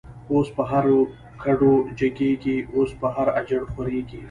[0.31, 0.85] اوس په هر
[1.41, 4.19] کډو جگیږی، اوس په هر”اجړ” خوریږی